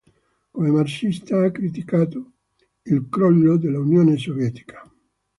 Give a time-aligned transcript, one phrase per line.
[0.53, 2.31] Come marxista ha criticato
[2.81, 4.91] il crollo dell'Unione Sovietica.